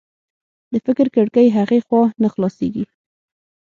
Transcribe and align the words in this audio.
د 0.71 0.73
فکر 0.85 1.05
کړکۍ 1.15 1.47
هغې 1.57 1.79
خوا 1.85 2.03
نه 2.21 2.27
خلاصېږي 2.33 2.85